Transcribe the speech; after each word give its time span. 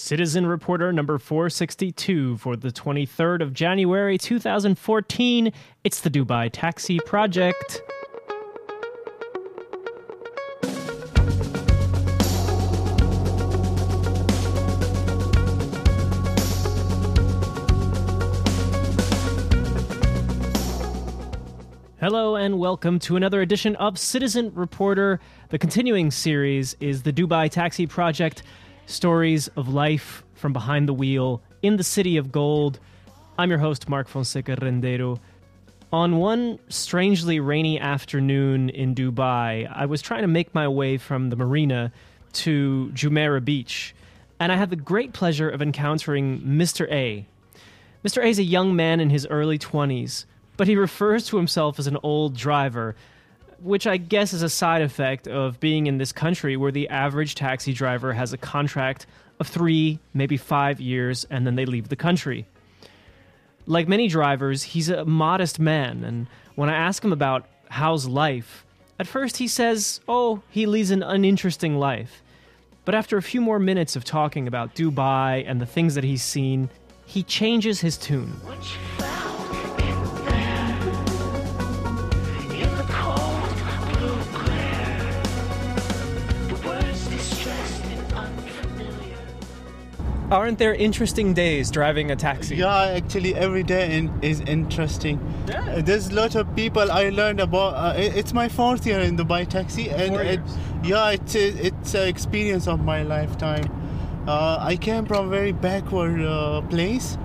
Citizen 0.00 0.46
Reporter 0.46 0.92
number 0.92 1.18
462 1.18 2.36
for 2.36 2.54
the 2.54 2.70
23rd 2.70 3.42
of 3.42 3.52
January 3.52 4.16
2014. 4.16 5.52
It's 5.82 6.00
the 6.00 6.08
Dubai 6.08 6.48
Taxi 6.52 7.00
Project. 7.00 7.82
Hello 22.00 22.36
and 22.36 22.60
welcome 22.60 23.00
to 23.00 23.16
another 23.16 23.42
edition 23.42 23.74
of 23.76 23.98
Citizen 23.98 24.52
Reporter. 24.54 25.18
The 25.48 25.58
continuing 25.58 26.12
series 26.12 26.76
is 26.78 27.02
the 27.02 27.12
Dubai 27.12 27.50
Taxi 27.50 27.88
Project 27.88 28.44
stories 28.88 29.48
of 29.48 29.68
life 29.68 30.24
from 30.34 30.52
behind 30.52 30.88
the 30.88 30.94
wheel 30.94 31.42
in 31.62 31.76
the 31.76 31.84
city 31.84 32.16
of 32.16 32.32
gold. 32.32 32.80
I'm 33.38 33.50
your 33.50 33.58
host, 33.58 33.88
Mark 33.88 34.08
Fonseca 34.08 34.56
Rendeiro. 34.56 35.20
On 35.92 36.16
one 36.16 36.58
strangely 36.68 37.38
rainy 37.38 37.78
afternoon 37.78 38.70
in 38.70 38.94
Dubai, 38.94 39.70
I 39.70 39.86
was 39.86 40.02
trying 40.02 40.22
to 40.22 40.28
make 40.28 40.54
my 40.54 40.66
way 40.68 40.96
from 40.96 41.28
the 41.30 41.36
marina 41.36 41.92
to 42.32 42.90
Jumeirah 42.94 43.44
Beach, 43.44 43.94
and 44.40 44.50
I 44.50 44.56
had 44.56 44.70
the 44.70 44.76
great 44.76 45.12
pleasure 45.12 45.48
of 45.48 45.60
encountering 45.60 46.40
Mr. 46.40 46.90
A. 46.90 47.26
Mr. 48.04 48.22
A 48.22 48.26
is 48.26 48.38
a 48.38 48.42
young 48.42 48.74
man 48.74 49.00
in 49.00 49.10
his 49.10 49.26
early 49.26 49.58
20s, 49.58 50.24
but 50.56 50.66
he 50.66 50.76
refers 50.76 51.26
to 51.26 51.36
himself 51.36 51.78
as 51.78 51.86
an 51.86 51.98
old 52.02 52.36
driver 52.36 52.94
which 53.62 53.86
I 53.86 53.96
guess 53.96 54.32
is 54.32 54.42
a 54.42 54.48
side 54.48 54.82
effect 54.82 55.26
of 55.26 55.60
being 55.60 55.86
in 55.86 55.98
this 55.98 56.12
country 56.12 56.56
where 56.56 56.72
the 56.72 56.88
average 56.88 57.34
taxi 57.34 57.72
driver 57.72 58.12
has 58.12 58.32
a 58.32 58.38
contract 58.38 59.06
of 59.40 59.48
three, 59.48 59.98
maybe 60.14 60.36
five 60.36 60.80
years, 60.80 61.26
and 61.30 61.46
then 61.46 61.56
they 61.56 61.66
leave 61.66 61.88
the 61.88 61.96
country. 61.96 62.46
Like 63.66 63.88
many 63.88 64.08
drivers, 64.08 64.62
he's 64.62 64.88
a 64.88 65.04
modest 65.04 65.58
man, 65.60 66.04
and 66.04 66.26
when 66.54 66.68
I 66.68 66.76
ask 66.76 67.04
him 67.04 67.12
about 67.12 67.46
how's 67.70 68.06
life, 68.06 68.64
at 68.98 69.06
first 69.06 69.36
he 69.36 69.46
says, 69.46 70.00
oh, 70.08 70.42
he 70.50 70.66
leads 70.66 70.90
an 70.90 71.02
uninteresting 71.02 71.78
life. 71.78 72.22
But 72.84 72.94
after 72.94 73.16
a 73.16 73.22
few 73.22 73.40
more 73.40 73.58
minutes 73.58 73.96
of 73.96 74.04
talking 74.04 74.48
about 74.48 74.74
Dubai 74.74 75.44
and 75.46 75.60
the 75.60 75.66
things 75.66 75.94
that 75.94 76.04
he's 76.04 76.22
seen, 76.22 76.70
he 77.04 77.22
changes 77.22 77.80
his 77.80 77.96
tune. 77.98 78.32
Aren't 90.30 90.58
there 90.58 90.74
interesting 90.74 91.32
days 91.32 91.70
driving 91.70 92.10
a 92.10 92.16
taxi? 92.16 92.56
Yeah, 92.56 92.82
actually, 93.00 93.34
every 93.34 93.62
day 93.62 93.96
in, 93.96 94.12
is 94.20 94.40
interesting. 94.40 95.18
Yeah. 95.48 95.62
Uh, 95.76 95.80
There's 95.80 96.08
a 96.08 96.14
lot 96.14 96.34
of 96.34 96.54
people 96.54 96.92
I 96.92 97.08
learned 97.08 97.40
about. 97.40 97.72
Uh, 97.74 97.94
it- 97.98 98.14
it's 98.14 98.34
my 98.34 98.48
fourth 98.48 98.86
year 98.86 99.00
in 99.00 99.16
Dubai 99.16 99.48
taxi, 99.48 99.88
and 99.88 100.14
it, 100.16 100.40
yeah, 100.84 101.10
it's 101.12 101.34
a, 101.34 101.46
it's 101.68 101.94
an 101.94 102.08
experience 102.08 102.68
of 102.68 102.80
my 102.84 103.02
lifetime. 103.04 103.64
Uh, 104.26 104.58
I 104.60 104.76
came 104.76 105.06
from 105.06 105.28
a 105.28 105.30
very 105.30 105.52
backward 105.52 106.20
uh, 106.20 106.60
place 106.68 107.16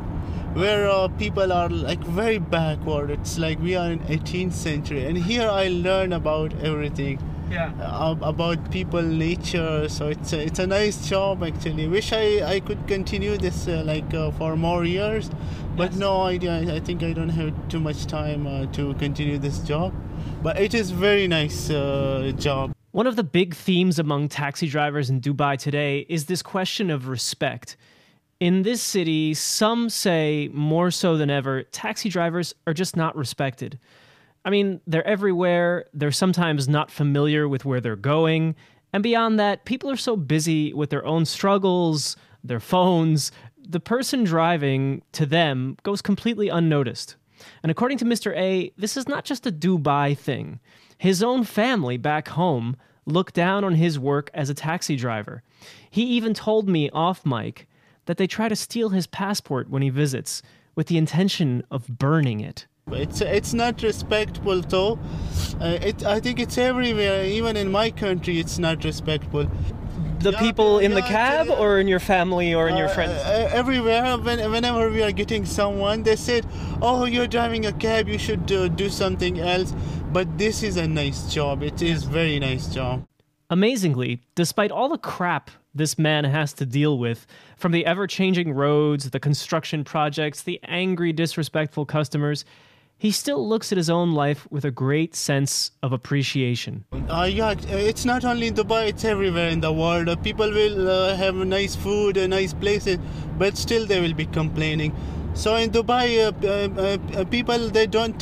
where 0.53 0.87
uh, 0.89 1.09
people 1.09 1.51
are 1.51 1.67
like 1.69 1.99
very 2.05 2.37
backward. 2.37 3.11
It's 3.11 3.37
like 3.37 3.59
we 3.59 3.75
are 3.75 3.91
in 3.91 3.99
18th 4.07 4.53
century, 4.53 5.05
and 5.05 5.17
here 5.17 5.49
I 5.49 5.67
learn 5.67 6.13
about 6.13 6.53
everything 6.61 7.19
Yeah. 7.53 7.69
uh, 7.79 8.15
about 8.33 8.59
people 8.71 9.03
nature 9.03 9.87
so 9.87 10.07
it's 10.07 10.33
a, 10.33 10.39
it's 10.47 10.57
a 10.59 10.65
nice 10.65 10.97
job 11.07 11.43
actually 11.43 11.87
wish 11.87 12.11
i 12.11 12.25
i 12.55 12.59
could 12.59 12.81
continue 12.87 13.37
this 13.37 13.67
uh, 13.67 13.83
like 13.85 14.11
uh, 14.13 14.31
for 14.39 14.55
more 14.55 14.83
years 14.85 15.29
but 15.77 15.91
Yes. 15.91 15.99
no 15.99 16.13
idea 16.23 16.51
I, 16.61 16.75
I 16.77 16.79
think 16.79 17.03
i 17.03 17.13
don't 17.13 17.29
have 17.41 17.51
too 17.73 17.79
much 17.79 17.99
time 18.07 18.47
uh, 18.47 18.65
to 18.77 18.93
continue 18.95 19.37
this 19.37 19.59
job 19.59 19.93
but 20.41 20.59
it 20.59 20.73
is 20.73 20.89
very 21.07 21.27
nice 21.27 21.59
uh, 21.69 22.31
job 22.47 22.65
One 23.01 23.07
of 23.11 23.15
the 23.15 23.23
big 23.39 23.49
themes 23.67 23.95
among 24.05 24.29
taxi 24.29 24.67
drivers 24.75 25.07
in 25.11 25.17
Dubai 25.27 25.53
today 25.57 25.93
is 26.15 26.21
this 26.25 26.41
question 26.43 26.91
of 26.95 26.99
respect. 27.07 27.67
In 28.39 28.61
this 28.67 28.81
city, 28.95 29.33
some 29.33 29.89
say 29.89 30.49
more 30.53 30.91
so 30.91 31.09
than 31.17 31.29
ever, 31.39 31.63
taxi 31.83 32.09
drivers 32.17 32.53
are 32.67 32.75
just 32.81 32.93
not 32.95 33.15
respected. 33.23 33.71
I 34.45 34.49
mean, 34.49 34.81
they're 34.85 35.07
everywhere, 35.07 35.85
they're 35.93 36.11
sometimes 36.11 36.67
not 36.67 36.91
familiar 36.91 37.47
with 37.47 37.65
where 37.65 37.79
they're 37.79 37.95
going, 37.95 38.55
and 38.91 39.01
beyond 39.01 39.39
that, 39.39 39.65
people 39.65 39.89
are 39.89 39.97
so 39.97 40.15
busy 40.15 40.73
with 40.73 40.89
their 40.89 41.05
own 41.05 41.25
struggles, 41.25 42.15
their 42.43 42.59
phones, 42.59 43.31
the 43.57 43.79
person 43.79 44.23
driving 44.23 45.01
to 45.13 45.25
them 45.25 45.77
goes 45.83 46.01
completely 46.01 46.49
unnoticed. 46.49 47.15
And 47.63 47.71
according 47.71 47.97
to 47.99 48.05
Mr. 48.05 48.35
A, 48.37 48.71
this 48.77 48.97
is 48.97 49.07
not 49.07 49.25
just 49.25 49.47
a 49.47 49.51
Dubai 49.51 50.17
thing. 50.17 50.59
His 50.97 51.23
own 51.23 51.43
family 51.43 51.97
back 51.97 52.29
home 52.29 52.77
look 53.05 53.33
down 53.33 53.63
on 53.63 53.75
his 53.75 53.99
work 53.99 54.29
as 54.33 54.49
a 54.49 54.53
taxi 54.53 54.95
driver. 54.95 55.43
He 55.89 56.03
even 56.03 56.33
told 56.33 56.69
me 56.69 56.89
off 56.91 57.25
mic 57.25 57.67
that 58.05 58.17
they 58.17 58.27
try 58.27 58.47
to 58.47 58.55
steal 58.55 58.89
his 58.89 59.07
passport 59.07 59.69
when 59.69 59.81
he 59.81 59.89
visits 59.89 60.41
with 60.75 60.87
the 60.87 60.97
intention 60.97 61.63
of 61.71 61.87
burning 61.87 62.39
it. 62.39 62.67
It's 62.91 63.21
it's 63.21 63.53
not 63.53 63.81
respectful 63.81 64.61
though 64.61 64.99
uh, 65.61 65.77
it 65.81 66.03
i 66.05 66.19
think 66.19 66.39
it's 66.39 66.57
everywhere 66.57 67.23
even 67.25 67.55
in 67.57 67.71
my 67.71 67.89
country 67.89 68.39
it's 68.39 68.59
not 68.59 68.83
respectful 68.83 69.47
The 70.23 70.31
Yeah, 70.31 70.39
people 70.39 70.79
in 70.79 70.93
the 70.93 71.01
cab 71.01 71.47
actually, 71.49 71.57
or 71.59 71.79
in 71.81 71.87
your 71.89 71.99
family 71.99 72.53
or 72.55 72.69
in 72.69 72.77
your 72.77 72.87
Uh, 72.87 72.95
friends? 72.95 73.11
uh, 73.11 73.49
everywhere, 73.51 74.17
when, 74.17 74.39
whenever 74.51 74.89
we 74.89 75.03
are 75.03 75.11
getting 75.11 75.43
someone, 75.45 76.03
they 76.03 76.15
said, 76.15 76.43
"Oh, 76.81 77.03
you're 77.13 77.27
driving 77.27 77.65
a 77.65 77.73
cab. 77.73 78.07
You 78.07 78.17
should 78.17 78.47
uh, 78.49 78.69
do 78.83 78.87
something 78.87 79.35
else." 79.53 79.75
But 80.15 80.27
this 80.37 80.63
is 80.63 80.77
a 80.77 80.87
nice 80.87 81.21
job. 81.35 81.61
It 81.61 81.81
is 81.81 82.05
very 82.19 82.39
nice 82.39 82.65
job. 82.77 83.03
Amazingly, 83.49 84.21
despite 84.35 84.71
all 84.71 84.87
the 84.87 84.97
crap 85.13 85.51
this 85.75 85.97
man 85.99 86.23
has 86.23 86.53
to 86.53 86.65
deal 86.65 86.97
with, 86.97 87.27
from 87.57 87.73
the 87.73 87.83
ever 87.85 88.07
changing 88.07 88.49
roads, 88.55 89.09
the 89.09 89.19
construction 89.19 89.83
projects, 89.83 90.43
the 90.43 90.57
angry, 90.63 91.11
disrespectful 91.11 91.85
customers, 91.85 92.45
he 92.97 93.11
still 93.11 93.47
looks 93.47 93.71
at 93.71 93.77
his 93.77 93.89
own 93.89 94.13
life 94.13 94.47
with 94.49 94.65
a 94.65 94.71
great 94.71 95.15
sense 95.15 95.71
of 95.81 95.91
appreciation. 95.91 96.85
Uh, 97.09 97.29
yeah, 97.29 97.53
it's 97.67 98.05
not 98.05 98.23
only 98.23 98.47
in 98.47 98.53
Dubai; 98.53 98.87
it's 98.87 99.03
everywhere 99.03 99.49
in 99.49 99.59
the 99.59 99.73
world. 99.73 100.09
Uh, 100.09 100.15
people 100.15 100.49
will 100.49 100.89
uh, 100.89 101.15
have 101.15 101.35
nice 101.35 101.75
food, 101.75 102.17
uh, 102.17 102.27
nice 102.27 102.53
places, 102.53 102.97
but 103.37 103.57
still 103.57 103.85
they 103.85 103.99
will 103.99 104.13
be 104.13 104.25
complaining. 104.25 104.95
So 105.35 105.55
in 105.55 105.71
Dubai, 105.71 106.05
uh, 106.27 106.31
uh, 106.47 107.19
uh, 107.19 107.25
people 107.25 107.67
they 107.69 107.87
don't 107.87 108.21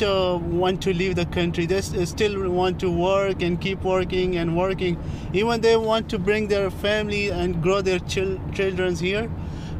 want 0.50 0.80
to 0.82 0.94
leave 0.94 1.14
the 1.14 1.26
country. 1.26 1.66
They 1.66 1.82
still 1.82 2.48
want 2.50 2.80
to 2.80 2.90
work 2.90 3.42
and 3.42 3.60
keep 3.60 3.82
working 3.84 4.36
and 4.36 4.56
working. 4.56 4.96
Even 5.34 5.60
they 5.60 5.76
want 5.76 6.08
to 6.08 6.18
bring 6.18 6.48
their 6.48 6.70
family 6.70 7.30
and 7.30 7.62
grow 7.62 7.82
their 7.82 7.98
chil- 7.98 8.40
children 8.54 8.96
here. 8.96 9.30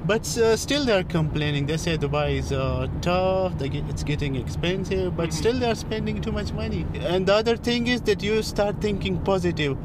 But 0.04 0.26
uh, 0.36 0.56
still, 0.56 0.84
they're 0.84 1.04
complaining. 1.04 1.66
They 1.66 1.76
say 1.76 1.96
Dubai 1.96 2.38
is 2.38 2.50
uh, 2.52 2.88
tough. 3.00 3.56
They 3.58 3.68
get, 3.68 3.84
it's 3.88 4.02
getting 4.02 4.34
expensive, 4.34 5.16
but 5.16 5.32
still, 5.32 5.58
they're 5.58 5.76
spending 5.76 6.20
too 6.20 6.32
much 6.32 6.52
money. 6.52 6.84
And 7.00 7.26
the 7.26 7.34
other 7.34 7.56
thing 7.56 7.86
is 7.86 8.00
that 8.02 8.22
you 8.22 8.42
start 8.42 8.80
thinking 8.80 9.18
positive. 9.18 9.76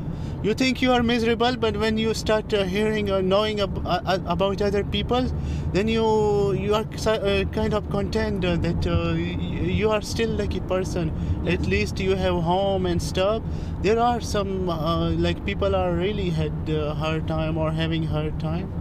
You 0.44 0.56
think 0.56 0.82
you 0.82 0.92
are 0.92 1.04
miserable, 1.04 1.56
but 1.58 1.78
when 1.78 1.98
you 2.00 2.14
start 2.16 2.52
uh, 2.54 2.64
hearing 2.64 3.12
or 3.12 3.22
knowing 3.22 3.60
ab- 3.60 3.86
uh, 3.86 4.02
uh, 4.06 4.20
about 4.26 4.62
other 4.62 4.84
people, 4.84 5.30
then 5.74 5.88
you 5.88 6.54
you 6.54 6.74
are 6.74 6.86
uh, 7.08 7.44
kind 7.60 7.74
of 7.74 7.90
content 7.92 8.46
uh, 8.46 8.56
that 8.58 8.88
uh, 8.88 9.14
you 9.14 9.92
are 9.92 10.02
still 10.02 10.30
lucky 10.30 10.62
person. 10.62 11.12
At 11.48 11.68
least 11.68 12.00
you 12.00 12.16
have 12.16 12.42
home 12.50 12.86
and 12.88 13.02
stuff. 13.02 13.44
There 13.82 14.00
are 14.00 14.20
some 14.22 14.70
uh, 14.70 15.10
like 15.12 15.46
people 15.46 15.76
are 15.76 15.94
really 15.94 16.30
had 16.30 16.70
uh, 16.70 16.94
hard 16.96 17.28
time 17.28 17.58
or 17.58 17.72
having 17.72 18.04
hard 18.04 18.40
time. 18.40 18.72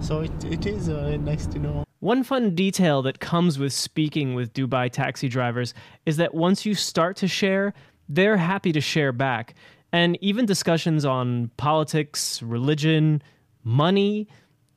So 0.00 0.20
it, 0.20 0.44
it 0.44 0.66
is 0.66 0.88
uh, 0.88 1.16
nice 1.20 1.46
to 1.46 1.58
know. 1.58 1.84
One 2.00 2.22
fun 2.22 2.54
detail 2.54 3.02
that 3.02 3.18
comes 3.18 3.58
with 3.58 3.72
speaking 3.72 4.34
with 4.34 4.52
Dubai 4.52 4.90
taxi 4.90 5.28
drivers 5.28 5.74
is 6.06 6.16
that 6.18 6.32
once 6.32 6.64
you 6.64 6.74
start 6.74 7.16
to 7.16 7.28
share, 7.28 7.74
they're 8.08 8.36
happy 8.36 8.72
to 8.72 8.80
share 8.80 9.12
back. 9.12 9.54
And 9.92 10.16
even 10.20 10.46
discussions 10.46 11.04
on 11.04 11.50
politics, 11.56 12.42
religion, 12.42 13.22
money, 13.64 14.28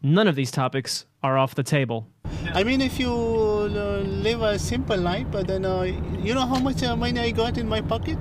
none 0.01 0.27
of 0.27 0.35
these 0.35 0.51
topics 0.51 1.05
are 1.21 1.37
off 1.37 1.55
the 1.55 1.63
table. 1.63 2.07
I 2.53 2.63
mean, 2.63 2.81
if 2.81 2.99
you 2.99 3.11
uh, 3.11 3.99
live 3.99 4.41
a 4.41 4.57
simple 4.57 4.97
life, 4.97 5.27
but 5.31 5.47
then 5.47 5.65
uh, 5.65 5.83
you 5.83 6.33
know 6.33 6.45
how 6.45 6.59
much 6.59 6.81
uh, 6.81 6.95
money 6.95 7.19
I 7.19 7.31
got 7.31 7.57
in 7.57 7.67
my 7.67 7.81
pocket? 7.81 8.17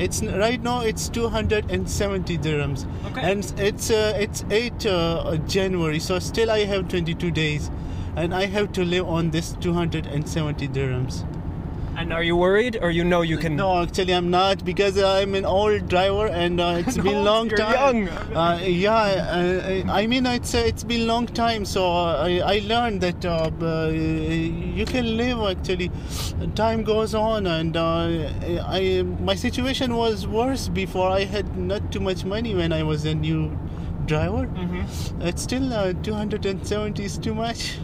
It's 0.00 0.22
right 0.22 0.62
now 0.62 0.80
it's 0.80 1.08
270 1.10 2.38
dirhams, 2.38 2.86
Okay. 3.10 3.20
and 3.32 3.52
it's 3.58 3.90
uh, 3.90 4.14
it's 4.18 4.44
8 4.50 4.86
uh, 4.86 5.36
January, 5.46 5.98
so 5.98 6.18
still 6.18 6.50
I 6.50 6.64
have 6.64 6.88
22 6.88 7.30
days, 7.30 7.70
and 8.16 8.34
I 8.34 8.46
have 8.46 8.72
to 8.72 8.84
live 8.84 9.06
on 9.06 9.30
this 9.30 9.52
270 9.60 10.68
dirhams. 10.68 11.24
And 12.00 12.14
are 12.14 12.22
you 12.22 12.34
worried, 12.34 12.78
or 12.80 12.90
you 12.90 13.04
know 13.04 13.20
you 13.20 13.36
can? 13.36 13.56
No, 13.56 13.82
actually, 13.82 14.14
I'm 14.14 14.30
not 14.30 14.64
because 14.64 14.96
I'm 14.98 15.34
an 15.34 15.44
old 15.44 15.86
driver 15.86 16.28
and 16.28 16.58
uh, 16.58 16.76
it's 16.78 16.96
been 17.06 17.16
Old? 17.16 17.26
long 17.26 17.48
You're 17.50 17.58
time. 17.58 18.06
young. 18.06 18.08
Uh, 18.34 18.58
yeah, 18.64 18.94
uh, 18.96 19.92
I 19.92 20.06
mean 20.06 20.24
it's 20.24 20.54
uh, 20.54 20.62
it's 20.64 20.82
been 20.82 21.06
long 21.06 21.26
time, 21.26 21.66
so 21.66 21.84
uh, 21.86 22.24
I, 22.26 22.54
I 22.54 22.58
learned 22.64 23.02
that 23.02 23.22
uh, 23.26 23.50
uh, 23.60 23.88
you 23.88 24.86
can 24.86 25.18
live 25.18 25.40
actually. 25.40 25.90
Time 26.54 26.84
goes 26.84 27.14
on, 27.14 27.46
and 27.46 27.76
uh, 27.76 28.08
I 28.78 29.04
my 29.20 29.34
situation 29.34 29.94
was 29.94 30.26
worse 30.26 30.68
before. 30.68 31.10
I 31.10 31.24
had 31.24 31.54
not 31.54 31.92
too 31.92 32.00
much 32.00 32.24
money 32.24 32.54
when 32.54 32.72
I 32.72 32.82
was 32.82 33.04
a 33.04 33.14
new 33.14 33.50
driver. 34.06 34.46
Mm-hmm. 34.46 35.20
It's 35.20 35.42
still 35.42 35.70
uh, 35.74 35.92
270 35.92 37.04
is 37.04 37.18
too 37.18 37.34
much. 37.34 37.76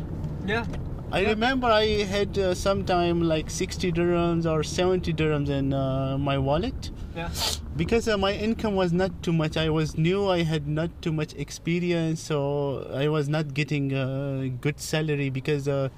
Yeah. 0.46 0.64
I 1.12 1.20
Yeah. 1.20 1.28
remember 1.30 1.68
I 1.68 2.02
had 2.02 2.36
uh, 2.36 2.54
sometime 2.54 3.22
like 3.22 3.48
60 3.48 3.92
dirhams 3.92 4.44
or 4.44 4.62
70 4.64 5.12
dirhams 5.14 5.48
in 5.48 5.72
uh, 5.72 6.18
my 6.18 6.36
wallet 6.36 6.90
Yeah. 7.14 7.30
because 7.76 8.08
uh, 8.08 8.18
my 8.18 8.32
income 8.32 8.74
was 8.74 8.92
not 8.92 9.22
too 9.22 9.32
much. 9.32 9.56
I 9.56 9.70
was 9.70 9.96
new, 9.96 10.28
I 10.28 10.42
had 10.42 10.66
not 10.66 10.90
too 11.02 11.12
much 11.12 11.32
experience, 11.34 12.20
so 12.20 12.90
I 12.92 13.08
was 13.08 13.28
not 13.28 13.54
getting 13.54 13.92
a 13.92 14.48
good 14.60 14.80
salary 14.80 15.30
because 15.30 15.68
uh, 15.68 15.88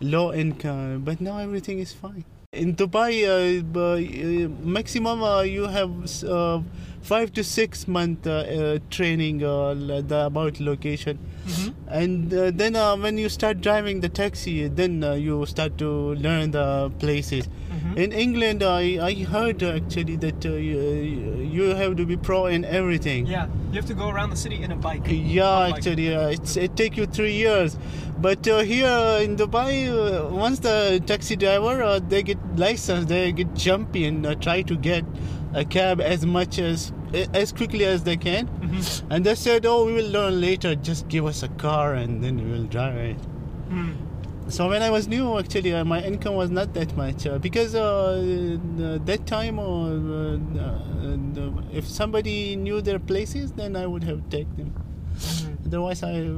low 0.00 0.32
income. 0.32 1.02
But 1.04 1.20
now 1.20 1.38
everything 1.38 1.80
is 1.80 1.92
fine. 1.92 2.24
In 2.52 2.76
Dubai, 2.76 3.24
uh, 3.26 3.64
uh, 3.80 4.48
maximum 4.62 5.22
uh, 5.22 5.40
you 5.42 5.66
have 5.66 5.90
uh, 6.24 6.60
five 7.02 7.32
to 7.32 7.42
six 7.44 7.86
month 7.88 8.26
uh, 8.26 8.30
uh, 8.32 8.78
training 8.90 9.42
uh, 9.44 9.74
the, 9.74 10.24
about 10.26 10.60
location 10.60 11.18
Mm-hmm. 11.42 11.70
and 12.00 12.32
uh, 12.32 12.52
then 12.54 12.76
uh, 12.76 12.96
when 12.96 13.18
you 13.18 13.28
start 13.28 13.60
driving 13.60 13.98
the 14.00 14.08
taxi 14.08 14.68
then 14.68 15.02
uh, 15.02 15.14
you 15.14 15.44
start 15.46 15.76
to 15.78 15.88
learn 16.26 16.52
the 16.52 16.66
places 17.00 17.48
Mm-hmm. 17.48 17.98
in 18.04 18.12
england 18.12 18.62
i, 18.62 18.82
I 19.08 19.14
heard 19.32 19.62
actually 19.62 20.16
that 20.24 20.46
uh, 20.46 20.50
you, 20.50 21.48
you 21.56 21.64
have 21.80 21.96
to 21.96 22.06
be 22.06 22.16
pro 22.16 22.46
in 22.46 22.64
everything 22.64 23.26
Yeah. 23.26 23.48
You 23.72 23.76
have 23.80 23.86
to 23.86 23.94
go 23.94 24.08
around 24.10 24.30
the 24.30 24.36
city 24.36 24.62
in 24.62 24.70
a 24.70 24.76
bike. 24.76 25.02
yeah 25.08 25.42
bike. 25.42 25.74
actually 25.78 26.14
uh, 26.14 26.28
it's, 26.28 26.56
it 26.56 26.76
take 26.76 26.96
you 26.96 27.06
three 27.06 27.32
years 27.34 27.76
but 28.18 28.46
uh, 28.46 28.60
here 28.60 29.18
in 29.24 29.36
dubai 29.36 29.72
uh, 29.90 30.28
once 30.46 30.60
the 30.60 31.02
taxi 31.06 31.34
driver 31.44 31.82
uh, 31.82 31.98
they 31.98 32.22
get 32.22 32.38
license 32.56 33.06
they 33.06 33.32
get 33.32 33.52
jumpy 33.54 34.04
and 34.04 34.24
uh, 34.26 34.34
try 34.36 34.62
to 34.62 34.76
get 34.76 35.04
a 35.54 35.64
cab 35.64 36.00
as 36.00 36.24
much 36.26 36.58
as 36.58 36.92
as 37.34 37.52
quickly 37.52 37.84
as 37.84 38.02
they 38.04 38.16
can 38.16 38.46
Mhm. 38.48 39.02
and 39.10 39.26
they 39.26 39.34
said 39.34 39.66
oh 39.66 39.84
we 39.86 39.92
will 39.98 40.10
learn 40.10 40.40
later 40.40 40.74
just 40.74 41.08
give 41.08 41.26
us 41.26 41.42
a 41.42 41.48
car 41.64 41.94
and 41.94 42.22
then 42.24 42.36
we 42.44 42.50
will 42.52 42.68
drive 42.76 42.96
it 42.96 43.16
Mm. 43.70 43.92
so 44.48 44.68
when 44.68 44.82
I 44.82 44.90
was 44.90 45.08
new, 45.08 45.38
actually, 45.38 45.72
uh, 45.72 45.82
my 45.84 45.98
income 46.02 46.34
was 46.34 46.50
not 46.50 46.74
that 46.74 46.90
much 46.96 47.26
uh, 47.26 47.38
because 47.38 47.74
uh, 47.74 48.58
that 49.10 49.22
time, 49.26 49.58
uh, 49.58 50.34
uh, 50.66 51.78
if 51.78 51.88
somebody 51.88 52.56
knew 52.56 52.82
their 52.82 52.98
places, 52.98 53.52
then 53.52 53.76
I 53.76 53.86
would 53.86 54.04
have 54.04 54.20
taken 54.28 54.56
them. 54.56 54.72
Otherwise, 55.72 56.02
I 56.02 56.28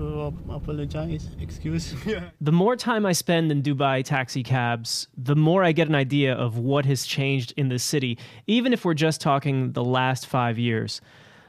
apologize. 0.48 1.28
Excuse. 1.40 1.92
The 2.40 2.52
more 2.52 2.76
time 2.76 3.04
I 3.04 3.10
spend 3.10 3.50
in 3.50 3.64
Dubai 3.64 4.04
taxi 4.04 4.44
cabs, 4.44 5.08
the 5.16 5.34
more 5.34 5.64
I 5.64 5.72
get 5.72 5.88
an 5.88 5.96
idea 5.96 6.34
of 6.34 6.58
what 6.58 6.84
has 6.86 7.04
changed 7.04 7.52
in 7.56 7.68
the 7.68 7.80
city, 7.80 8.16
even 8.46 8.72
if 8.72 8.84
we're 8.84 8.94
just 8.94 9.20
talking 9.20 9.72
the 9.72 9.82
last 9.82 10.28
five 10.28 10.56
years. 10.56 11.00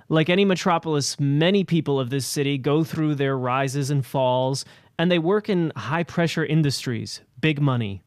Like 0.09 0.31
any 0.31 0.45
metropolis, 0.45 1.19
many 1.19 1.63
people 1.63 1.99
of 1.99 2.09
this 2.09 2.25
city 2.25 2.57
go 2.57 2.83
through 2.83 3.15
their 3.15 3.37
rises 3.37 3.91
and 3.91 4.03
falls, 4.03 4.65
and 4.97 5.11
they 5.11 5.19
work 5.19 5.47
in 5.47 5.71
high 5.75 6.03
pressure 6.03 6.43
industries, 6.43 7.21
big 7.39 7.61
money. 7.61 8.01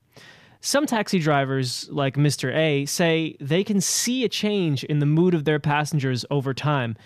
Some 0.61 0.87
taxi 0.87 1.21
drivers, 1.21 1.89
like 1.93 2.17
Mr. 2.17 2.53
A, 2.53 2.85
say 2.87 3.37
they 3.41 3.63
can 3.63 3.81
see 3.81 4.25
a 4.25 4.29
change 4.29 4.83
in 4.83 4.99
the 4.99 5.07
mood 5.07 5.35
of 5.35 5.45
their 5.45 5.61
passengers 5.61 6.25
over 6.33 6.53
time, 6.53 6.97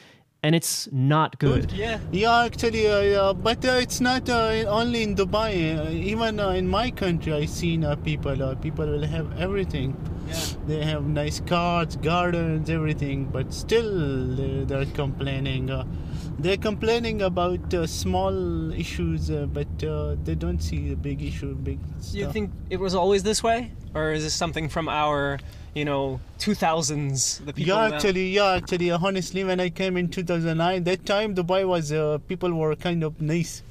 and 0.43 0.55
it's 0.55 0.89
not 0.91 1.39
good. 1.39 1.71
Yeah, 1.73 1.99
yeah, 2.11 2.45
actually, 2.45 2.89
uh, 2.89 3.01
yeah, 3.01 3.33
but 3.33 3.65
uh, 3.65 3.73
it's 3.73 4.01
not 4.01 4.29
uh, 4.29 4.65
only 4.69 5.03
in 5.03 5.15
Dubai. 5.15 5.79
Uh, 5.79 5.91
even 5.91 6.41
uh, 6.41 6.51
in 6.51 6.67
my 6.67 6.91
country, 6.91 7.33
I 7.33 7.47
seen 7.47 7.85
uh, 7.85 7.95
people. 7.97 8.43
Uh, 8.43 8.55
people 8.57 8.87
will 8.87 9.07
have 9.07 9.39
everything. 9.39 9.97
Yeah. 10.29 10.41
They 10.67 10.85
have 10.85 11.05
nice 11.07 11.41
cars, 11.41 11.97
gardens, 11.97 12.71
everything, 12.71 13.27
but 13.27 13.53
still 13.53 13.93
uh, 14.33 14.65
they're 14.65 14.87
complaining. 14.87 15.71
Uh, 15.71 15.85
they're 16.39 16.57
complaining 16.57 17.23
about 17.23 17.73
uh, 17.75 17.87
small 17.87 18.73
issues, 18.73 19.31
uh, 19.31 19.47
but 19.47 19.85
uh, 19.85 20.17
they 20.25 20.35
don't 20.35 20.61
see 20.61 20.93
a 20.93 20.97
big 20.97 21.23
issue, 21.23 21.55
big 21.55 21.79
stuff. 22.01 22.15
You 22.15 22.33
think 22.33 22.51
it 22.71 22.81
was 22.81 22.95
always 22.95 23.23
this 23.23 23.43
way, 23.43 23.71
or 23.95 24.13
is 24.13 24.25
this 24.25 24.35
something 24.35 24.69
from 24.69 24.89
our, 24.89 25.39
you 25.75 25.85
know, 25.85 26.21
2000s? 26.39 27.45
The 27.45 27.53
people 27.53 27.75
yeah, 27.75 27.85
actually, 27.85 28.29
yeah, 28.31 28.53
actually, 28.53 28.91
honestly, 28.91 29.45
when 29.45 29.61
I 29.61 29.71
came 29.71 29.97
in 29.97 30.09
2009, 30.09 30.85
that 30.85 31.07
time 31.07 31.35
Dubai 31.35 31.67
was 31.67 31.93
uh, 31.93 32.19
people 32.29 32.53
were 32.53 32.75
kind 32.77 33.03
of 33.03 33.21
nice. 33.21 33.63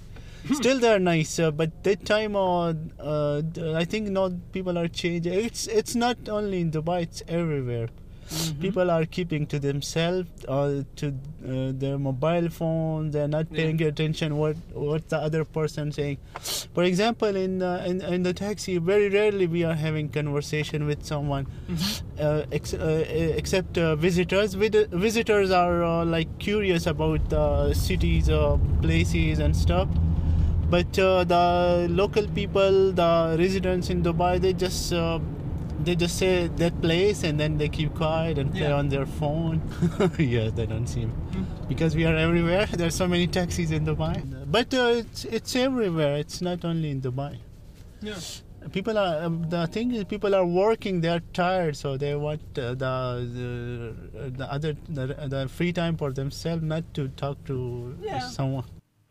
Hmm. 0.47 0.53
Still, 0.55 0.79
they're 0.79 0.99
nice, 0.99 1.37
uh, 1.37 1.51
but 1.51 1.83
that 1.83 2.03
time, 2.05 2.35
uh, 2.35 2.73
uh, 2.99 3.41
I 3.75 3.85
think 3.85 4.09
now 4.09 4.31
people 4.51 4.77
are 4.77 4.87
changing. 4.87 5.33
It's 5.33 5.67
it's 5.67 5.93
not 5.93 6.17
only 6.29 6.61
in 6.61 6.71
Dubai; 6.71 7.03
it's 7.03 7.21
everywhere. 7.27 7.89
Mm-hmm. 8.31 8.61
People 8.61 8.89
are 8.91 9.05
keeping 9.05 9.45
to 9.53 9.59
themselves, 9.59 10.45
uh, 10.47 10.83
to 10.99 11.07
uh, 11.07 11.71
their 11.83 11.97
mobile 11.99 12.49
phones. 12.57 13.11
They're 13.13 13.27
not 13.27 13.47
Yeah. 13.51 13.57
paying 13.57 13.81
attention 13.87 14.37
what 14.41 14.55
what 14.73 15.09
the 15.13 15.17
other 15.29 15.43
person 15.57 15.91
saying. 15.97 16.17
For 16.77 16.83
example, 16.91 17.35
in, 17.41 17.61
uh, 17.61 17.83
in 17.91 17.99
in 18.17 18.23
the 18.29 18.33
taxi, 18.41 18.77
very 18.91 19.09
rarely 19.15 19.47
we 19.55 19.63
are 19.71 19.73
having 19.81 20.07
conversation 20.19 20.85
with 20.91 21.03
someone 21.11 21.45
Mm-hmm. 21.47 22.23
uh, 22.27 22.43
ex- 22.59 22.73
uh, 22.73 23.03
except 23.41 23.77
uh, 23.77 23.95
visitors. 24.05 24.53
Vid- 24.63 24.89
visitors 25.07 25.51
are 25.51 25.83
uh, 25.89 26.05
like 26.15 26.31
curious 26.39 26.87
about 26.95 27.33
uh, 27.33 27.73
cities, 27.73 28.29
uh, 28.29 28.57
places, 28.87 29.39
and 29.39 29.55
stuff. 29.65 29.89
But 30.69 30.97
uh, 30.99 31.25
the 31.25 31.87
local 31.89 32.27
people, 32.39 32.93
the 32.93 33.35
residents 33.37 33.89
in 33.89 34.01
Dubai, 34.03 34.39
they 34.39 34.53
just 34.53 34.93
uh, 34.93 35.19
they 35.85 35.95
just 35.95 36.17
say 36.17 36.47
that 36.61 36.79
place 36.81 37.23
and 37.23 37.39
then 37.39 37.57
they 37.57 37.69
keep 37.69 37.93
quiet 37.95 38.37
and 38.37 38.51
play 38.51 38.67
Yeah. 38.69 38.79
on 38.81 38.89
their 38.89 39.05
phone. 39.05 39.61
yes, 40.19 40.51
they 40.53 40.65
don't 40.65 40.87
seem 40.87 41.09
Mm. 41.31 41.45
because 41.71 41.95
we 41.95 42.05
are 42.05 42.15
everywhere. 42.27 42.65
There's 42.81 42.95
so 42.95 43.07
many 43.07 43.27
taxis 43.27 43.71
in 43.71 43.85
Dubai, 43.85 44.15
but 44.57 44.73
uh, 44.73 45.01
it's 45.01 45.25
it's 45.25 45.55
everywhere. 45.55 46.15
It's 46.23 46.41
not 46.49 46.65
only 46.71 46.89
in 46.95 47.01
Dubai 47.01 47.33
Yeah. 48.01 48.19
people 48.73 48.97
are 49.03 49.13
um, 49.25 49.35
the 49.49 49.61
thing 49.75 49.91
is 49.99 50.03
people 50.09 50.35
are 50.39 50.45
working 50.45 50.97
they're 51.03 51.21
tired 51.37 51.75
so 51.77 51.93
they 52.01 52.11
want 52.23 52.41
uh, 52.63 52.65
the, 52.83 52.91
the 53.37 53.47
the 54.41 54.47
other 54.57 54.71
the, 54.97 55.05
the 55.33 55.39
free 55.55 55.71
time 55.79 55.97
for 56.01 56.09
themselves 56.19 56.61
not 56.73 56.83
to 56.97 57.07
talk 57.23 57.37
to 57.49 57.57
Yeah. 58.09 58.19
someone 58.35 58.67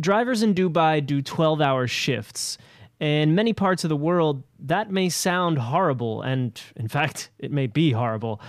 Drivers 0.08 0.42
in 0.46 0.54
Dubai 0.54 1.04
do 1.04 1.20
12 1.20 1.60
hour 1.60 1.86
shifts. 1.86 2.56
In 3.00 3.34
many 3.34 3.54
parts 3.54 3.82
of 3.82 3.88
the 3.88 3.96
world, 3.96 4.42
that 4.58 4.90
may 4.90 5.08
sound 5.08 5.58
horrible, 5.58 6.20
and 6.20 6.60
in 6.76 6.86
fact, 6.86 7.30
it 7.38 7.50
may 7.50 7.66
be 7.66 7.92
horrible. 7.92 8.40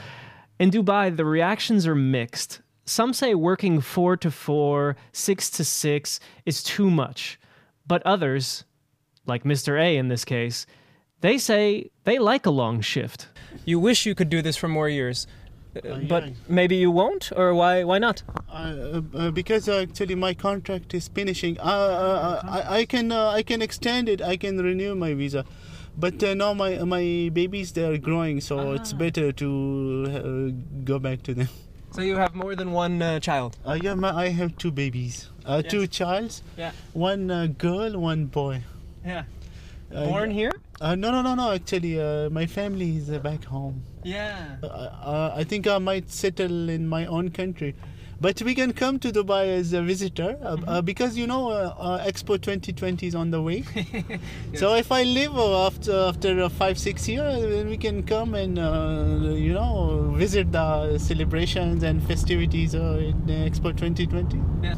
In 0.59 0.69
Dubai, 0.69 1.15
the 1.15 1.25
reactions 1.25 1.87
are 1.87 1.95
mixed. 1.95 2.61
Some 2.85 3.13
say 3.13 3.33
working 3.33 3.79
four 3.79 4.17
to 4.17 4.29
four, 4.29 4.97
six 5.13 5.49
to 5.51 5.63
six 5.63 6.19
is 6.45 6.61
too 6.61 6.91
much. 6.91 7.39
But 7.87 8.05
others, 8.05 8.65
like 9.25 9.43
Mr. 9.43 9.81
A 9.81 9.97
in 9.97 10.09
this 10.09 10.25
case, 10.25 10.65
they 11.21 11.37
say 11.37 11.89
they 12.03 12.19
like 12.19 12.45
a 12.45 12.51
long 12.51 12.81
shift. 12.81 13.27
You 13.65 13.79
wish 13.79 14.05
you 14.05 14.15
could 14.15 14.29
do 14.29 14.41
this 14.41 14.57
for 14.57 14.67
more 14.67 14.89
years, 14.89 15.27
but 16.09 16.23
maybe 16.49 16.75
you 16.75 16.91
won't, 16.91 17.31
or 17.35 17.53
why? 17.53 17.83
Why 17.83 17.97
not? 17.97 18.23
uh, 18.49 19.01
uh, 19.15 19.31
because 19.31 19.69
uh, 19.69 19.79
actually 19.81 20.15
my 20.15 20.33
contract 20.33 20.93
is 20.93 21.07
finishing 21.07 21.57
uh, 21.59 21.63
uh, 21.63 22.41
I, 22.43 22.79
I 22.79 22.85
can 22.85 23.11
uh, 23.11 23.29
I 23.29 23.43
can 23.43 23.61
extend 23.61 24.09
it 24.09 24.21
I 24.21 24.35
can 24.35 24.57
renew 24.57 24.93
my 24.95 25.13
visa 25.13 25.45
but 25.97 26.21
uh, 26.23 26.33
now 26.33 26.53
my 26.53 26.77
my 26.79 27.29
babies 27.31 27.71
they 27.71 27.85
are 27.85 27.97
growing 27.97 28.41
so 28.41 28.73
it's 28.73 28.91
better 28.91 29.31
to 29.31 29.47
uh, 30.09 30.83
go 30.83 30.99
back 30.99 31.23
to 31.23 31.33
them 31.33 31.47
So 31.95 32.01
you 32.01 32.15
have 32.17 32.35
more 32.35 32.55
than 32.55 32.71
one 32.73 33.01
uh, 33.01 33.19
child. 33.19 33.57
uh, 33.65 33.77
yeah 33.81 33.95
my, 33.95 34.11
I 34.25 34.29
have 34.29 34.57
two 34.57 34.71
babies 34.71 35.29
uh, 35.45 35.61
two 35.61 35.87
childs 35.87 36.43
Yeah. 36.57 36.71
one 36.93 37.31
uh, 37.31 37.47
girl 37.57 37.97
one 37.97 38.25
boy 38.25 38.63
Yeah. 39.05 39.23
Born 39.93 40.31
here? 40.31 40.51
Uh, 40.79 40.95
no, 40.95 41.11
no, 41.11 41.21
no, 41.21 41.35
no. 41.35 41.51
Actually, 41.51 41.99
uh, 42.01 42.29
my 42.29 42.45
family 42.45 42.97
is 42.97 43.09
uh, 43.09 43.19
back 43.19 43.43
home. 43.43 43.83
Yeah. 44.03 44.55
Uh, 44.63 44.67
uh, 44.67 45.33
I 45.35 45.43
think 45.43 45.67
I 45.67 45.77
might 45.77 46.09
settle 46.09 46.69
in 46.69 46.87
my 46.87 47.05
own 47.05 47.29
country. 47.29 47.75
But 48.19 48.39
we 48.43 48.53
can 48.53 48.71
come 48.71 48.99
to 48.99 49.11
Dubai 49.11 49.47
as 49.59 49.73
a 49.73 49.81
visitor 49.81 50.37
uh, 50.43 50.55
Mm-hmm. 50.55 50.69
uh, 50.69 50.81
because 50.83 51.17
you 51.17 51.25
know 51.25 51.49
uh, 51.49 51.73
uh, 51.79 52.05
Expo 52.05 52.39
2020 52.39 53.07
is 53.07 53.15
on 53.15 53.31
the 53.31 53.41
way. 53.41 53.63
So 54.55 54.75
if 54.75 54.91
I 54.91 55.01
live 55.03 55.35
uh, 55.37 55.65
after 55.65 55.91
after 56.09 56.41
uh, 56.43 56.49
five 56.49 56.77
six 56.77 57.07
years, 57.07 57.41
then 57.41 57.67
we 57.67 57.77
can 57.77 58.03
come 58.03 58.35
and 58.35 58.59
uh, 58.59 59.33
you 59.33 59.53
know 59.53 60.13
visit 60.15 60.51
the 60.51 60.99
celebrations 60.99 61.81
and 61.83 62.03
festivities 62.03 62.75
uh, 62.75 62.99
in 63.01 63.15
Expo 63.49 63.71
2020. 63.75 64.37
Yeah. 64.61 64.75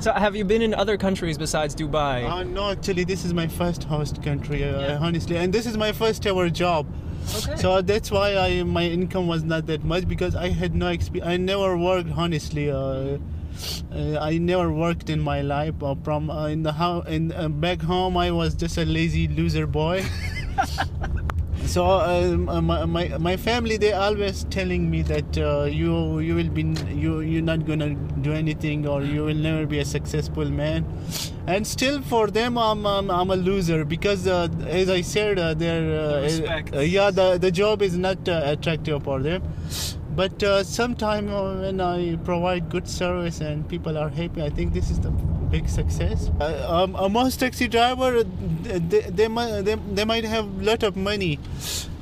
So 0.00 0.12
have 0.12 0.36
you 0.36 0.44
been 0.44 0.62
in 0.62 0.74
other 0.74 0.96
countries 0.96 1.36
besides 1.38 1.74
Dubai? 1.74 2.30
Uh, 2.30 2.42
no, 2.44 2.70
actually, 2.70 3.04
this 3.04 3.24
is 3.24 3.32
my 3.34 3.48
first 3.48 3.84
host 3.84 4.22
country, 4.22 4.62
uh, 4.62 4.80
Yeah. 4.80 4.98
honestly, 5.00 5.36
and 5.36 5.52
this 5.52 5.66
is 5.66 5.76
my 5.76 5.92
first 5.92 6.26
ever 6.26 6.48
job. 6.50 6.86
Okay. 7.38 7.56
So 7.56 7.82
that's 7.82 8.10
why 8.10 8.36
I 8.36 8.62
my 8.62 8.84
income 8.84 9.26
was 9.26 9.42
not 9.42 9.66
that 9.66 9.82
much 9.84 10.06
because 10.06 10.36
I 10.36 10.48
had 10.50 10.74
no 10.74 10.88
experience. 10.88 11.28
I 11.28 11.36
never 11.38 11.76
worked 11.76 12.10
honestly. 12.16 12.70
Uh, 12.70 13.18
uh, 13.90 14.18
I 14.20 14.38
never 14.38 14.70
worked 14.70 15.08
in 15.10 15.20
my 15.20 15.40
life. 15.40 15.74
Uh, 15.82 15.94
from 16.04 16.30
uh, 16.30 16.46
in 16.46 16.62
the 16.62 16.72
house 16.72 17.04
in 17.08 17.32
uh, 17.32 17.48
back 17.48 17.80
home, 17.82 18.16
I 18.16 18.30
was 18.30 18.54
just 18.54 18.78
a 18.78 18.84
lazy 18.84 19.26
loser 19.28 19.66
boy. 19.66 20.04
so 21.66 21.84
uh, 21.84 22.36
my, 22.86 23.08
my 23.18 23.36
family 23.36 23.76
they 23.76 23.92
always 23.92 24.44
telling 24.50 24.90
me 24.90 25.02
that 25.02 25.38
uh, 25.38 25.64
you 25.64 26.20
you 26.20 26.34
will 26.34 26.48
be 26.48 26.62
you 26.94 27.20
you're 27.20 27.42
not 27.42 27.66
gonna 27.66 27.90
do 28.26 28.32
anything 28.32 28.86
or 28.86 29.02
you 29.02 29.24
will 29.24 29.34
never 29.48 29.66
be 29.66 29.78
a 29.80 29.84
successful 29.84 30.44
man 30.60 30.84
and 31.46 31.66
still 31.66 32.00
for 32.02 32.26
them 32.28 32.56
i'm 32.58 32.86
i'm, 32.86 33.10
I'm 33.10 33.30
a 33.30 33.36
loser 33.36 33.84
because 33.84 34.26
uh, 34.26 34.48
as 34.66 34.88
i 34.90 35.00
said 35.00 35.38
uh, 35.38 35.54
they're 35.54 35.88
The 35.90 36.16
uh, 36.18 36.20
respect. 36.22 36.74
uh, 36.74 36.80
yeah 36.80 37.10
the 37.10 37.38
the 37.38 37.50
job 37.50 37.82
is 37.82 37.96
not 37.96 38.28
uh, 38.28 38.42
attractive 38.44 39.02
for 39.02 39.20
them 39.20 39.42
but 40.16 40.42
uh, 40.42 40.62
sometime 40.64 41.28
uh, 41.32 41.60
when 41.62 41.80
i 41.80 42.16
provide 42.30 42.70
good 42.70 42.88
service 42.88 43.40
and 43.40 43.68
people 43.68 43.98
are 43.98 44.08
happy 44.08 44.42
i 44.42 44.50
think 44.50 44.72
this 44.72 44.90
is 44.90 45.00
the 45.00 45.10
big 45.50 45.68
success. 45.68 46.30
Uh, 46.40 46.66
um, 46.68 46.94
a 46.96 47.08
most 47.08 47.40
taxi 47.40 47.68
driver 47.68 48.18
uh, 48.18 48.24
they, 48.64 49.00
they, 49.00 49.28
might, 49.28 49.62
they, 49.62 49.74
they 49.74 50.04
might 50.04 50.24
have 50.24 50.46
lot 50.62 50.82
of 50.82 50.96
money. 50.96 51.38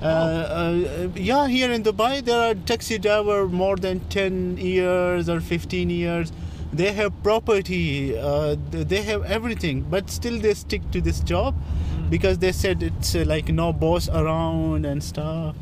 Uh, 0.02 0.06
uh, 0.06 1.08
yeah 1.14 1.46
here 1.48 1.70
in 1.72 1.82
dubai 1.82 2.22
there 2.24 2.50
are 2.50 2.54
taxi 2.54 2.98
driver 2.98 3.48
more 3.48 3.76
than 3.76 4.00
10 4.08 4.58
years 4.58 5.28
or 5.28 5.40
15 5.40 5.90
years. 5.90 6.32
They 6.72 6.92
have 6.92 7.22
property 7.22 8.18
uh, 8.18 8.56
they 8.70 9.02
have 9.02 9.24
everything 9.24 9.82
but 9.82 10.10
still 10.10 10.38
they 10.38 10.54
stick 10.54 10.90
to 10.90 11.00
this 11.00 11.20
job 11.20 11.54
because 12.10 12.38
they 12.38 12.52
said 12.52 12.82
it's 12.82 13.14
uh, 13.14 13.24
like 13.26 13.48
no 13.48 13.72
boss 13.72 14.08
around 14.08 14.84
and 14.84 15.02
stuff. 15.02 15.56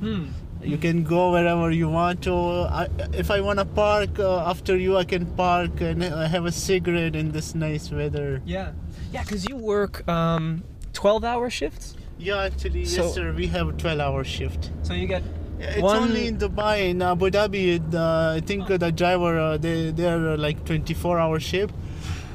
Hmm. 0.00 0.26
You 0.62 0.76
can 0.78 1.04
go 1.04 1.30
wherever 1.32 1.70
you 1.70 1.88
want 1.88 2.22
to. 2.22 2.34
I, 2.34 2.88
if 3.12 3.30
I 3.30 3.40
want 3.40 3.58
to 3.58 3.64
park 3.64 4.18
uh, 4.18 4.40
after 4.50 4.76
you, 4.76 4.96
I 4.96 5.04
can 5.04 5.26
park 5.36 5.80
and 5.80 6.02
uh, 6.02 6.26
have 6.26 6.46
a 6.46 6.52
cigarette 6.52 7.14
in 7.16 7.32
this 7.32 7.54
nice 7.54 7.90
weather. 7.90 8.42
Yeah. 8.44 8.72
Yeah, 9.12 9.22
because 9.22 9.48
you 9.48 9.56
work 9.56 10.06
um, 10.08 10.62
12 10.92 11.24
hour 11.24 11.48
shifts? 11.50 11.96
Yeah, 12.18 12.42
actually, 12.42 12.84
So- 12.84 13.04
yes, 13.04 13.14
sir. 13.14 13.32
We 13.32 13.46
have 13.48 13.68
a 13.68 13.72
12-hour 13.72 14.24
shift. 14.24 14.70
So 14.82 14.92
you 14.94 15.06
get. 15.06 15.22
It's 15.60 15.80
One- 15.82 16.02
only 16.02 16.26
in 16.28 16.38
Dubai. 16.38 16.90
In 16.90 17.02
Abu 17.02 17.30
Dhabi, 17.30 17.80
uh, 17.94 18.34
I 18.36 18.40
think 18.40 18.70
uh, 18.70 18.76
the 18.76 18.92
driver 18.92 19.38
uh, 19.38 19.56
they 19.56 19.90
they 19.90 20.06
are 20.08 20.30
uh, 20.30 20.36
like 20.36 20.64
24-hour 20.64 21.40
shift. 21.40 21.74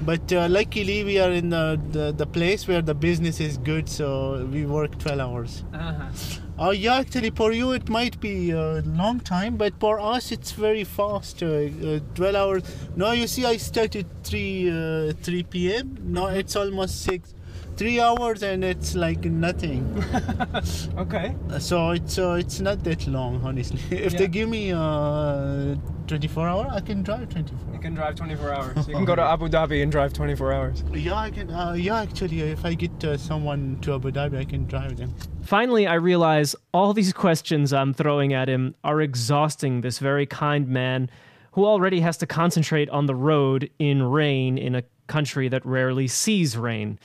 But 0.06 0.32
uh, 0.34 0.48
luckily, 0.50 1.04
we 1.04 1.20
are 1.20 1.32
in 1.32 1.50
the, 1.50 1.80
the 1.92 2.12
the 2.12 2.26
place 2.26 2.68
where 2.68 2.82
the 2.82 2.94
business 2.94 3.40
is 3.40 3.58
good, 3.58 3.88
so 3.88 4.48
we 4.52 4.66
work 4.66 4.98
12 5.00 5.20
hours. 5.20 5.64
Uh-huh. 5.74 6.40
Oh 6.58 6.72
yeah, 6.72 6.96
actually 6.98 7.32
for 7.32 7.52
you 7.52 7.72
it 7.72 7.90
might 7.90 8.20
be 8.20 8.52
a 8.52 8.82
long 8.86 9.20
time, 9.20 9.56
but 9.58 9.74
for 9.80 10.00
us 10.00 10.32
it's 10.32 10.52
very 10.52 10.84
fast. 10.84 11.42
Uh, 11.42 11.48
uh, 11.48 12.00
Twelve 12.16 12.36
hours. 12.36 12.64
No, 12.96 13.12
you 13.12 13.28
see, 13.28 13.46
I 13.46 13.58
started 13.58 14.06
three 14.24 14.70
uh, 14.70 15.14
three 15.22 15.44
p.m. 15.44 15.98
No, 16.04 16.28
it's 16.28 16.56
almost 16.56 17.02
six. 17.04 17.34
Three 17.76 18.00
hours 18.00 18.44
and 18.44 18.64
it's 18.64 18.96
like 18.96 19.26
nothing. 19.26 19.84
Okay. 20.98 21.36
so 21.60 21.92
it's 21.92 22.18
uh, 22.20 22.34
it's 22.40 22.60
not 22.60 22.84
that 22.84 23.08
long, 23.08 23.42
honestly. 23.44 23.80
if 23.98 24.14
Yeah. 24.14 24.20
they 24.20 24.28
give 24.28 24.48
me 24.50 24.72
uh, 24.72 25.76
twenty-four 26.08 26.48
hour, 26.48 26.68
I 26.72 26.80
can 26.82 27.02
drive 27.04 27.30
24. 27.30 27.58
You 27.74 27.80
twenty-four. 27.80 27.80
can 27.82 27.96
drive 27.96 28.16
24 28.16 28.54
hours. 28.58 28.88
You 28.88 28.94
can 28.94 29.06
go 29.06 29.16
to 29.16 29.22
Abu 29.24 29.48
Dhabi 29.50 29.82
and 29.82 29.92
drive 29.92 30.14
24 30.14 30.54
hours. 30.54 30.84
Yeah, 30.94 31.16
I 31.16 31.32
can. 31.32 31.50
Uh, 31.50 31.74
yeah, 31.74 32.00
actually, 32.02 32.42
if 32.42 32.64
I 32.64 32.76
get 32.76 33.04
uh, 33.04 33.18
someone 33.18 33.80
to 33.82 33.96
Abu 33.96 34.12
Dhabi, 34.12 34.38
I 34.38 34.46
can 34.46 34.66
drive 34.68 34.98
them. 34.98 35.14
Finally, 35.42 35.88
I 35.88 35.96
realize 35.96 36.56
all 36.74 36.94
these 36.94 37.12
questions 37.12 37.74
I'm 37.74 37.94
throwing 37.94 38.34
at 38.34 38.48
him 38.48 38.76
are 38.84 39.02
exhausting 39.02 39.82
this 39.82 39.98
very 40.00 40.26
kind 40.28 40.68
man 40.68 41.10
who 41.54 41.66
already 41.66 42.00
has 42.02 42.18
to 42.18 42.26
concentrate 42.28 42.90
on 42.90 43.06
the 43.08 43.16
road 43.16 43.70
in 43.80 44.04
rain 44.04 44.58
in 44.58 44.76
a 44.76 44.84
country 45.08 45.50
that 45.50 45.66
rarely 45.66 46.08
sees 46.08 46.56
rain. 46.56 46.98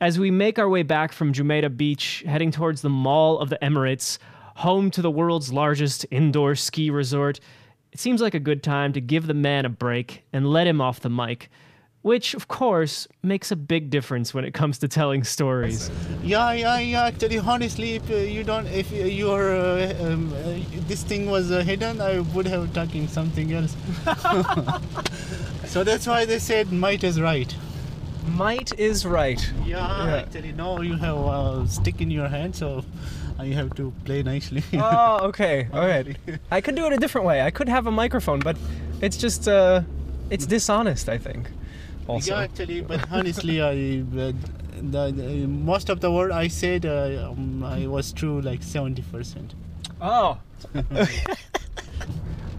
As 0.00 0.18
we 0.18 0.30
make 0.30 0.58
our 0.58 0.68
way 0.68 0.82
back 0.82 1.12
from 1.12 1.34
Jumeirah 1.34 1.76
Beach, 1.76 2.24
heading 2.26 2.50
towards 2.50 2.80
the 2.80 2.88
Mall 2.88 3.38
of 3.38 3.50
the 3.50 3.58
Emirates, 3.60 4.16
home 4.56 4.90
to 4.92 5.02
the 5.02 5.10
world's 5.10 5.52
largest 5.52 6.06
indoor 6.10 6.54
ski 6.54 6.88
resort, 6.88 7.38
it 7.92 8.00
seems 8.00 8.22
like 8.22 8.32
a 8.32 8.40
good 8.40 8.62
time 8.62 8.94
to 8.94 9.00
give 9.02 9.26
the 9.26 9.34
man 9.34 9.66
a 9.66 9.68
break 9.68 10.24
and 10.32 10.48
let 10.48 10.66
him 10.66 10.80
off 10.80 11.00
the 11.00 11.10
mic, 11.10 11.50
which, 12.00 12.32
of 12.32 12.48
course, 12.48 13.08
makes 13.22 13.52
a 13.52 13.56
big 13.56 13.90
difference 13.90 14.32
when 14.32 14.42
it 14.42 14.54
comes 14.54 14.78
to 14.78 14.88
telling 14.88 15.22
stories. 15.22 15.90
Yeah, 16.22 16.52
yeah, 16.52 16.78
yeah. 16.78 17.04
Actually, 17.04 17.38
honestly, 17.38 17.96
if 17.96 18.10
uh, 18.10 18.14
you 18.14 18.42
don't, 18.42 18.66
if 18.68 18.90
uh, 18.94 19.04
your 19.04 19.54
uh, 19.54 19.94
um, 20.00 20.32
uh, 20.32 20.58
this 20.88 21.02
thing 21.02 21.30
was 21.30 21.50
uh, 21.52 21.60
hidden, 21.60 22.00
I 22.00 22.20
would 22.20 22.46
have 22.46 22.72
talking 22.72 23.06
something 23.06 23.52
else. 23.52 23.76
so 25.66 25.84
that's 25.84 26.06
why 26.06 26.24
they 26.24 26.38
said 26.38 26.72
might 26.72 27.04
is 27.04 27.20
right. 27.20 27.54
Might 28.26 28.78
is 28.78 29.04
right. 29.06 29.40
Yeah, 29.64 30.06
Yeah. 30.06 30.16
actually, 30.16 30.52
no, 30.52 30.80
you 30.82 30.94
have 30.96 31.16
a 31.16 31.66
stick 31.68 32.00
in 32.00 32.10
your 32.10 32.28
hand, 32.28 32.54
so 32.54 32.84
you 33.42 33.54
have 33.54 33.74
to 33.76 33.92
play 34.04 34.22
nicely. 34.22 34.62
oh, 34.74 35.18
okay. 35.28 35.68
All 35.72 35.86
right. 35.86 36.16
I 36.50 36.60
could 36.60 36.74
do 36.76 36.86
it 36.86 36.92
a 36.92 36.96
different 36.96 37.26
way. 37.26 37.42
I 37.42 37.50
could 37.50 37.68
have 37.68 37.86
a 37.86 37.90
microphone, 37.90 38.40
but 38.40 38.56
it's 39.00 39.16
just 39.16 39.48
uh, 39.48 39.82
it's 40.30 40.46
dishonest. 40.46 41.08
I 41.08 41.18
think. 41.18 41.50
Also. 42.06 42.34
Yeah, 42.34 42.42
actually, 42.42 42.80
but 42.80 43.06
honestly, 43.10 43.60
I 43.62 44.02
uh, 44.02 44.32
the, 44.82 45.12
the, 45.12 45.46
most 45.46 45.88
of 45.90 46.00
the 46.00 46.10
word 46.10 46.32
I 46.32 46.48
said, 46.48 46.84
uh, 46.86 47.30
um, 47.30 47.62
I 47.62 47.86
was 47.86 48.12
true 48.12 48.40
like 48.40 48.62
seventy 48.62 49.02
percent. 49.02 49.54
Oh. 50.00 50.38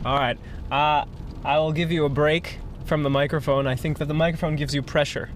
All 0.05 0.17
right. 0.17 0.37
Uh, 0.71 1.05
I 1.43 1.57
will 1.59 1.71
give 1.71 1.91
you 1.91 2.05
a 2.05 2.09
break 2.09 2.59
from 2.85 3.03
the 3.03 3.09
microphone. 3.09 3.67
I 3.67 3.75
think 3.75 3.97
that 3.99 4.07
the 4.07 4.13
microphone 4.13 4.55
gives 4.55 4.73
you 4.73 4.81
pressure, 4.81 5.29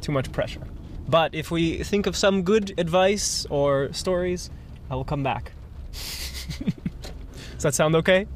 too 0.00 0.12
much 0.12 0.32
pressure. 0.32 0.62
But 1.08 1.34
if 1.34 1.50
we 1.50 1.82
think 1.82 2.06
of 2.06 2.16
some 2.16 2.42
good 2.42 2.72
advice 2.78 3.46
or 3.50 3.92
stories, 3.92 4.50
I 4.90 4.94
will 4.94 5.04
come 5.04 5.22
back. 5.22 5.52
Does 5.92 7.62
that 7.62 7.74
sound 7.74 7.94
okay? 7.96 8.26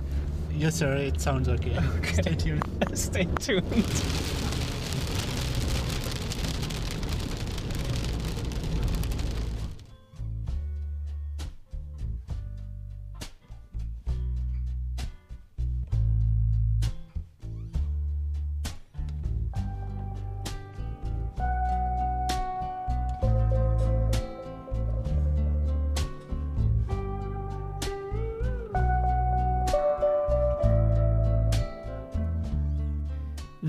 Yes, 0.57 0.77
sir. 0.77 0.95
It 0.95 1.21
sounds 1.21 1.49
okay. 1.49 1.79
Stay 2.13 2.35
tuned. 2.35 2.65
Stay 2.95 3.25
tuned. 3.41 3.85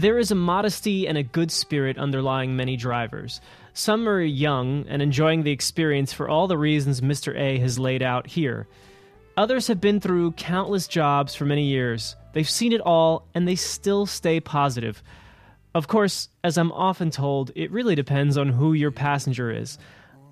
There 0.05 0.19
is 0.19 0.29
a 0.29 0.35
modesty 0.35 1.07
and 1.07 1.17
a 1.17 1.23
good 1.23 1.49
spirit 1.49 1.97
underlying 1.97 2.55
many 2.55 2.77
drivers. 2.77 3.41
Some 3.73 4.07
are 4.07 4.21
young 4.21 4.85
and 4.87 5.01
enjoying 5.01 5.41
the 5.41 5.51
experience 5.51 6.13
for 6.13 6.29
all 6.29 6.47
the 6.47 6.59
reasons 6.59 7.01
Mr. 7.01 7.35
A 7.35 7.57
has 7.57 7.79
laid 7.79 8.03
out 8.03 8.27
here. 8.27 8.67
Others 9.35 9.65
have 9.65 9.81
been 9.81 9.99
through 9.99 10.33
countless 10.33 10.87
jobs 10.87 11.33
for 11.33 11.45
many 11.45 11.63
years. 11.63 12.15
They've 12.33 12.47
seen 12.47 12.71
it 12.71 12.81
all 12.81 13.27
and 13.33 13.47
they 13.47 13.55
still 13.55 14.05
stay 14.05 14.39
positive. 14.39 15.01
Of 15.73 15.87
course, 15.87 16.29
as 16.43 16.59
I'm 16.59 16.71
often 16.73 17.09
told, 17.09 17.49
it 17.55 17.71
really 17.71 17.95
depends 17.95 18.37
on 18.37 18.49
who 18.49 18.73
your 18.73 18.91
passenger 18.91 19.49
is. 19.49 19.79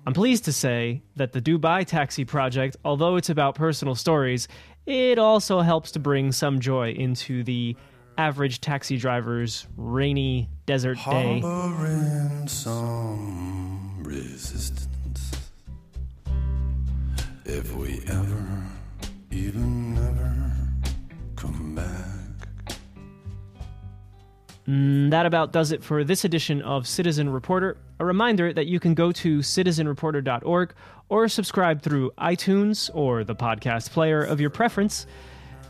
I'm 0.06 0.14
pleased 0.14 0.44
to 0.44 0.52
say 0.52 1.02
that 1.16 1.32
the 1.32 1.42
Dubai 1.42 1.84
Taxi 1.84 2.24
Project, 2.24 2.76
although 2.84 3.16
it's 3.16 3.28
about 3.28 3.56
personal 3.56 3.96
stories, 3.96 4.46
it 4.86 5.18
also 5.18 5.62
helps 5.62 5.90
to 5.90 5.98
bring 5.98 6.30
some 6.30 6.60
joy 6.60 6.92
into 6.92 7.42
the 7.42 7.74
average 8.18 8.60
taxi 8.60 8.96
driver's 8.96 9.66
rainy 9.76 10.48
desert 10.66 10.98
day. 11.04 11.40
Harboring 11.40 12.48
some 12.48 14.02
resistance. 14.02 15.32
If 17.44 17.74
we 17.76 18.00
ever, 18.08 18.64
even 19.30 19.94
never, 19.94 20.56
come 21.36 21.74
back. 21.74 22.78
Mm, 24.68 25.10
that 25.10 25.26
about 25.26 25.52
does 25.52 25.72
it 25.72 25.82
for 25.84 26.04
this 26.04 26.24
edition 26.24 26.62
of 26.62 26.88
Citizen 26.88 27.28
Reporter. 27.28 27.76
A 28.00 28.04
reminder 28.04 28.52
that 28.52 28.66
you 28.66 28.80
can 28.80 28.94
go 28.94 29.12
to 29.12 29.38
citizenreporter.org 29.38 30.74
or 31.10 31.28
subscribe 31.28 31.82
through 31.82 32.10
iTunes 32.18 32.90
or 32.94 33.24
the 33.24 33.36
podcast 33.36 33.90
player 33.90 34.22
of 34.22 34.40
your 34.40 34.50
preference. 34.50 35.06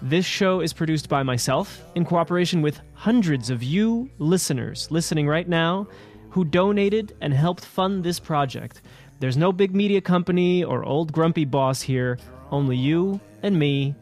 This 0.04 0.26
show 0.26 0.60
is 0.60 0.74
produced 0.74 1.08
by 1.08 1.22
myself 1.22 1.82
in 1.94 2.04
cooperation 2.04 2.60
with 2.60 2.78
hundreds 2.92 3.48
of 3.48 3.62
you 3.62 4.10
listeners 4.18 4.86
listening 4.90 5.26
right 5.26 5.48
now 5.48 5.88
who 6.28 6.44
donated 6.44 7.16
and 7.22 7.32
helped 7.32 7.64
fund 7.64 8.04
this 8.04 8.20
project. 8.20 8.82
There's 9.20 9.38
no 9.38 9.50
big 9.50 9.74
media 9.74 10.02
company 10.02 10.62
or 10.62 10.84
old 10.84 11.10
grumpy 11.10 11.46
boss 11.46 11.80
here, 11.80 12.18
only 12.50 12.76
you 12.76 13.18
and 13.42 13.58
me, 13.58 13.94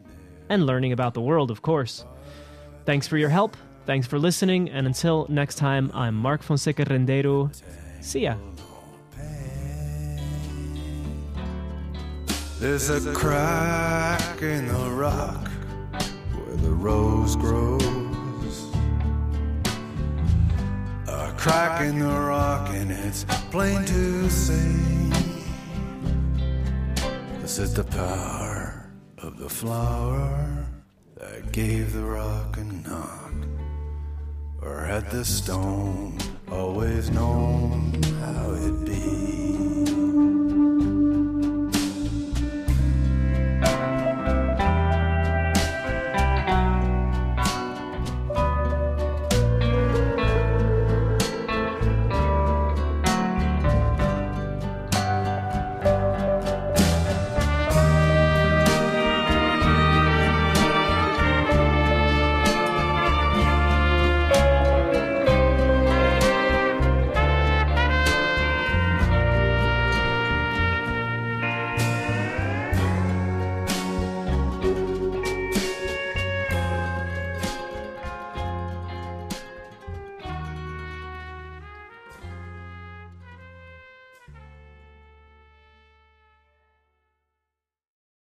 and 0.49 0.65
learning 0.65 0.91
about 0.91 1.13
the 1.13 1.21
world, 1.21 1.49
of 1.49 1.61
course. 1.61 2.03
Thanks 2.83 3.07
for 3.07 3.17
your 3.17 3.29
help. 3.29 3.55
Thanks 3.85 4.05
for 4.05 4.19
listening. 4.19 4.69
And 4.71 4.85
until 4.85 5.25
next 5.29 5.55
time, 5.55 5.89
I'm 5.93 6.15
Mark 6.15 6.43
Fonseca 6.43 6.83
Rendeiro. 6.83 7.49
See 8.01 8.23
ya. 8.23 8.35
There's 12.59 12.89
a 12.89 13.13
crack 13.13 14.41
in 14.41 14.67
the 14.67 14.91
rock 14.91 15.52
the 16.63 16.71
rose 16.71 17.35
grows. 17.35 18.71
A 21.07 21.33
crack 21.37 21.81
in 21.81 21.99
the 21.99 22.05
rock, 22.05 22.69
and 22.69 22.89
it's 22.89 23.25
plain 23.51 23.83
to 23.85 24.29
see. 24.29 25.11
This 27.41 27.59
is 27.59 27.73
the 27.73 27.83
power 27.83 28.89
of 29.17 29.37
the 29.37 29.49
flower 29.49 30.65
that 31.17 31.51
gave 31.51 31.91
the 31.91 32.03
rock 32.03 32.55
a 32.57 32.63
knock. 32.63 33.33
Or 34.61 34.85
had 34.85 35.11
the 35.11 35.25
stone 35.25 36.17
always 36.49 37.09
known 37.09 38.01
how 38.21 38.51